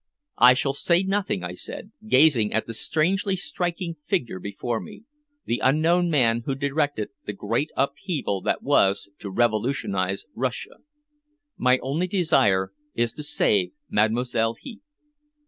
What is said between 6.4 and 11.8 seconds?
who directed the great upheaval that was to revolutionize Russia. "My